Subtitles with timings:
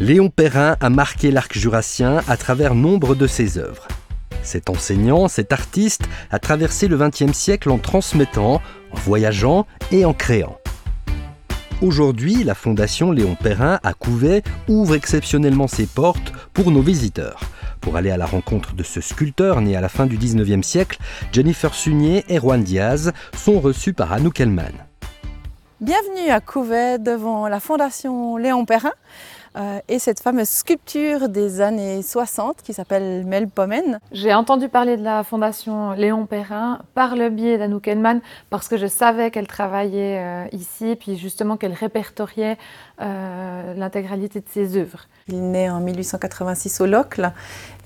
[0.00, 3.86] Léon Perrin a marqué l'arc jurassien à travers nombre de ses œuvres.
[4.42, 10.14] Cet enseignant, cet artiste a traversé le XXe siècle en transmettant, en voyageant et en
[10.14, 10.56] créant.
[11.82, 17.40] Aujourd'hui, la Fondation Léon Perrin à Couvet ouvre exceptionnellement ses portes pour nos visiteurs.
[17.82, 20.98] Pour aller à la rencontre de ce sculpteur né à la fin du XIXe siècle,
[21.30, 24.72] Jennifer Sunier et Juan Diaz sont reçus par Anouk Elman.
[25.82, 28.92] Bienvenue à Couvet devant la Fondation Léon Perrin.
[29.56, 33.98] Euh, et cette fameuse sculpture des années 60 qui s'appelle Melpomen.
[34.12, 38.76] J'ai entendu parler de la fondation Léon Perrin par le biais d'Anouk Elman parce que
[38.76, 42.58] je savais qu'elle travaillait euh, ici, puis justement qu'elle répertoriait
[43.00, 45.06] euh, l'intégralité de ses œuvres.
[45.26, 47.32] Il né en 1886 au Locle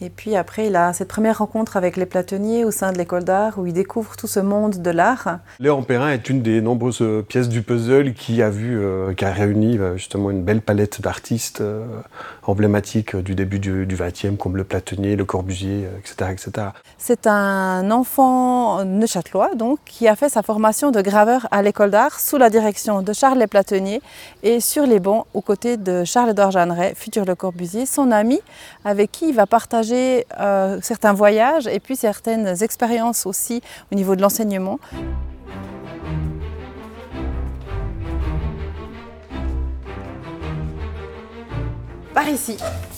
[0.05, 3.25] et puis après il a cette première rencontre avec les platonniers au sein de l'école
[3.25, 5.39] d'art où il découvre tout ce monde de l'art.
[5.59, 8.81] Léon Perrin est une des nombreuses pièces du puzzle qui a, vu,
[9.17, 11.85] qui a réuni justement une belle palette d'artistes euh,
[12.43, 16.15] emblématiques du début du XXe, comme le Platonnier, le Corbusier, etc.
[16.23, 16.67] Euh, etc.
[16.99, 22.21] C'est un enfant neuchâtelois donc, qui a fait sa formation de graveur à l'école d'art
[22.21, 24.03] sous la direction de Charles Le Platonnier
[24.43, 28.41] et sur les bancs aux côtés de Charles-Édouard Jeanneret, futur Le Corbusier, son ami
[28.85, 29.94] avec qui il va partager
[30.41, 34.79] euh, certains voyages et puis certaines expériences aussi au niveau de l'enseignement.
[42.15, 42.57] par ici.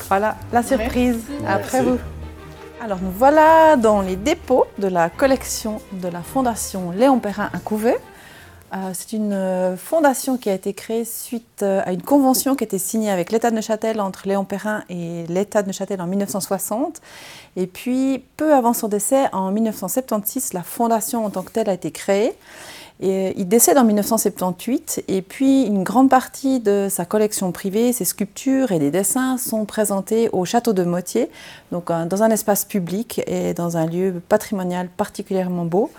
[0.08, 1.98] Voilà la surprise après vous.
[2.82, 7.58] Alors nous voilà dans les dépôts de la collection de la Fondation Léon Perrin à
[7.58, 7.96] Couvet.
[8.74, 12.64] Euh, c'est une euh, fondation qui a été créée suite euh, à une convention qui
[12.64, 16.06] a été signée avec l'État de Neuchâtel entre Léon Perrin et l'État de Neuchâtel en
[16.08, 17.00] 1960.
[17.56, 21.74] Et puis, peu avant son décès, en 1976, la fondation en tant que telle a
[21.74, 22.34] été créée.
[22.98, 28.72] Il décède en 1978 et puis une grande partie de sa collection privée, ses sculptures
[28.72, 31.28] et des dessins sont présentés au château de Motier,
[31.72, 35.90] donc dans un espace public et dans un lieu patrimonial particulièrement beau.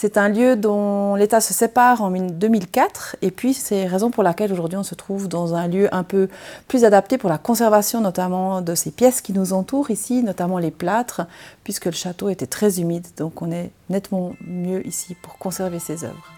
[0.00, 4.52] C'est un lieu dont l'État se sépare en 2004 et puis c'est raison pour laquelle
[4.52, 6.28] aujourd'hui on se trouve dans un lieu un peu
[6.68, 10.70] plus adapté pour la conservation notamment de ces pièces qui nous entourent ici, notamment les
[10.70, 11.22] plâtres,
[11.64, 16.04] puisque le château était très humide, donc on est nettement mieux ici pour conserver ces
[16.04, 16.32] œuvres.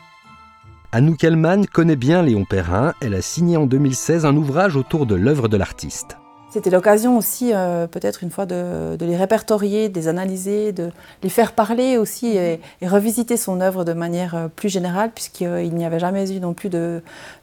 [0.92, 5.16] Anouk Elman connaît bien Léon Perrin, elle a signé en 2016 un ouvrage autour de
[5.16, 6.16] l'œuvre de l'artiste.
[6.52, 10.90] C'était l'occasion aussi, euh, peut-être une fois, de, les répertorier, de les analyser, de
[11.22, 15.84] les faire parler aussi et, revisiter son œuvre de manière euh, plus générale, puisqu'il n'y
[15.84, 17.02] avait jamais eu non plus de,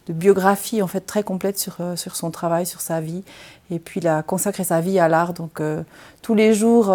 [0.10, 3.24] biographie en fait très complète sur, euh, sur son travail, sur sa vie.
[3.72, 5.62] Et puis il a consacré sa vie à l'art, donc
[6.22, 6.86] tous les jours,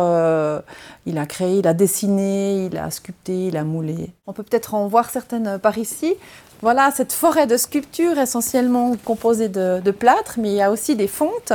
[1.04, 4.08] il a créé, il a dessiné, il a sculpté, il a moulé.
[4.26, 6.14] On peut peut-être en voir certaines par ici.
[6.62, 10.96] Voilà cette forêt de sculptures essentiellement composée de, de plâtre, mais il y a aussi
[10.96, 11.52] des fontes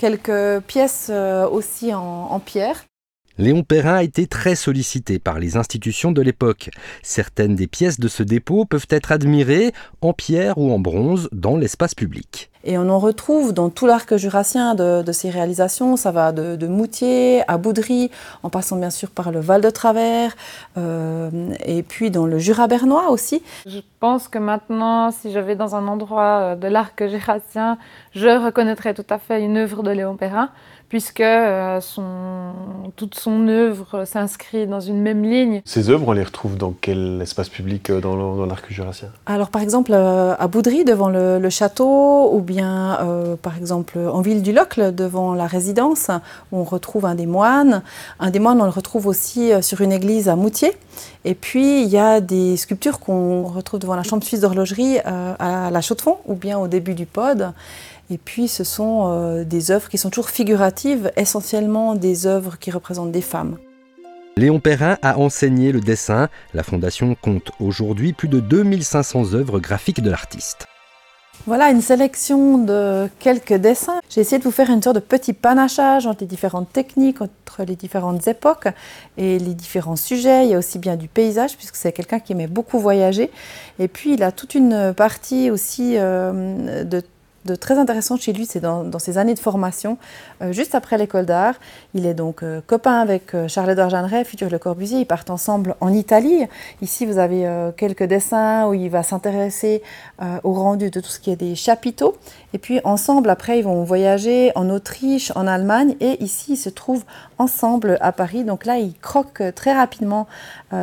[0.00, 2.86] quelques pièces euh, aussi en, pierre.
[3.36, 6.70] Léon Perrin a été très sollicité par les institutions de l'époque.
[7.02, 11.58] Certaines des pièces de ce dépôt peuvent être admirées en pierre ou en bronze dans
[11.58, 12.49] l'espace public.
[12.64, 15.96] Et on en retrouve dans tout l'arc jurassien de, de, ces réalisations.
[15.96, 18.10] Ça va de, Moutier à Boudry,
[18.42, 20.36] en passant bien sûr par le Val de Travers,
[20.78, 21.30] euh,
[21.64, 23.42] et puis dans le Jura bernois aussi.
[23.66, 27.78] Je pense que maintenant, si je vais dans un endroit euh, de l'arc jurassien,
[28.14, 30.50] je reconnaîtrais tout à fait une œuvre de Léon Perrin
[30.90, 32.52] puisque euh, son,
[32.96, 35.62] toute son œuvre s'inscrit dans une même ligne.
[35.64, 39.08] Ces œuvres, on les retrouve dans quel espace public dans, dans l'arc jurassien?
[39.24, 44.20] Alors par exemple à Boudry, devant le, le château, ou bien euh, par exemple en
[44.20, 46.10] ville du Locle, devant la résidence,
[46.50, 47.82] où on retrouve un des moines.
[48.18, 50.72] Un des moines, on le retrouve aussi euh, sur une église à Moutier.
[51.24, 55.70] Et puis il y a des sculptures qu'on retrouve devant la chambre suisse d'horlogerie à
[55.70, 57.52] la Chaux-de-Fonds, ou bien au début du pod.
[58.10, 62.72] Et puis ce sont euh, des œuvres qui sont toujours figuratives, essentiellement des œuvres qui
[62.72, 63.56] représentent des femmes.
[64.36, 66.28] Léon Perrin a enseigné le dessin.
[66.54, 70.66] La Fondation compte aujourd'hui plus de 2500 œuvres graphiques de l'artiste.
[71.46, 74.00] Voilà une sélection de quelques dessins.
[74.10, 77.64] J'ai essayé de vous faire une sorte de petit panachage entre les différentes techniques, entre
[77.64, 78.68] les différentes époques
[79.16, 80.44] et les différents sujets.
[80.44, 83.30] Il y a aussi bien du paysage, puisque c'est quelqu'un qui aimait beaucoup voyager.
[83.78, 87.02] Et puis il a toute une partie aussi euh, de
[87.46, 89.96] de très intéressant chez lui, c'est dans, ses années de formation,
[90.42, 91.54] euh, juste après l'école d'art.
[91.94, 95.00] Il est donc euh, copain avec euh, Charles-Édouard Jeanneret, futur Le Corbusier.
[95.00, 96.46] Ils partent ensemble en Italie.
[96.82, 99.82] Ici, vous avez quelques dessins où il va s'intéresser
[100.42, 102.16] au rendu de tout ce qui est des chapiteaux.
[102.52, 106.68] Et puis ensemble, après, ils vont voyager en Autriche, en Allemagne, et ici, ils se
[106.68, 107.04] trouvent
[107.38, 108.44] ensemble à Paris.
[108.44, 110.26] Donc là, ils croquent très rapidement.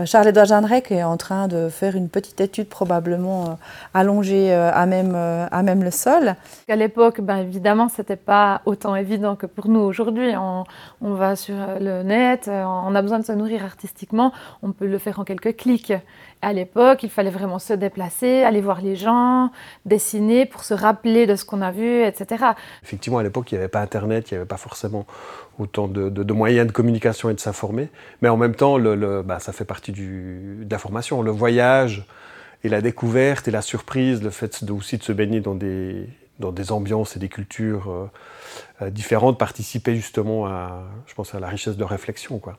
[0.06, 3.57] Charles-Édouard Jeanneret est en train de faire une petite étude probablement
[3.94, 6.36] allongée à, même, à même le sol.
[6.70, 10.34] À l'époque, ben, évidemment, ce n'était pas autant évident que pour nous aujourd'hui.
[10.36, 14.98] On, va sur le net, on a besoin de se nourrir artistiquement, on peut le
[14.98, 15.94] faire en quelques clics.
[16.42, 19.52] À l'époque, il fallait vraiment se déplacer, aller voir les gens,
[19.86, 22.46] dessiner pour se rappeler de ce qu'on a vu, etc.
[22.84, 25.06] Effectivement, à l'époque, il n'y avait pas Internet, il n'y avait pas forcément
[25.58, 27.90] autant de, moyens de communication et de s'informer.
[28.22, 28.78] Mais en même temps,
[29.24, 31.22] bah, ça fait partie de la formation.
[31.22, 32.06] Le voyage
[32.64, 36.08] et la découverte et la surprise, le fait aussi de se baigner dans des,
[36.39, 38.12] dans des ambiances et des cultures euh,
[38.81, 42.39] euh, différentes, participaient justement à, je pense, à la richesse de réflexion.
[42.39, 42.57] Quoi.